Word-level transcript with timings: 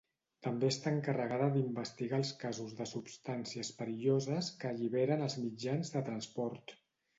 També 0.45 0.69
està 0.71 0.93
encarregada 0.95 1.49
d'investigar 1.57 2.21
els 2.23 2.31
casos 2.45 2.73
de 2.81 2.89
substàncies 2.93 3.71
perilloses 3.83 4.51
que 4.65 4.73
alliberen 4.73 5.25
els 5.29 5.39
mitjans 5.47 5.97
de 5.99 6.07
transport. 6.11 6.79